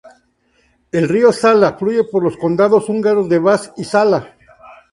El 0.91 1.07
río 1.07 1.31
Zala 1.31 1.77
fluye 1.77 2.03
por 2.03 2.23
los 2.23 2.35
condados 2.35 2.89
húngaros 2.89 3.29
de 3.29 3.37
Vas 3.37 3.71
y 3.77 3.83
Zala. 3.83 4.35